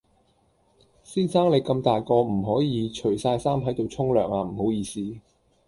[1.03, 4.99] 先生你咁大個唔可以除晒衫喺度沖涼啊唔好意思